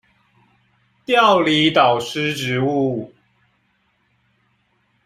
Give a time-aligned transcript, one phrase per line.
[1.05, 1.13] 調
[1.43, 3.13] 離導師職務